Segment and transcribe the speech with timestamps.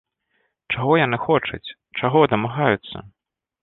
[0.75, 3.09] Чаго яны хочуць, чаго дамагаюцца?